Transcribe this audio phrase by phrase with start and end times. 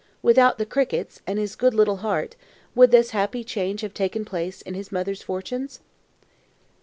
[0.23, 2.35] Without the crickets, and his good little heart,
[2.73, 5.79] would this happy change have taken place in his mother's fortunes?